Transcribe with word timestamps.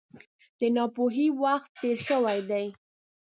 د 0.59 0.61
ناپوهۍ 0.75 1.27
وخت 1.43 1.69
تېر 1.81 1.97
شوی 2.07 2.39
دی. 2.49 2.65